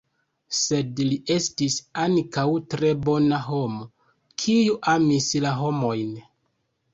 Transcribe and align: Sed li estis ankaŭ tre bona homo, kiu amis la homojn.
Sed 0.59 1.01
li 1.09 1.17
estis 1.33 1.75
ankaŭ 2.03 2.45
tre 2.75 2.89
bona 3.03 3.39
homo, 3.43 3.85
kiu 4.45 4.79
amis 4.95 5.29
la 5.45 5.55
homojn. 5.61 6.19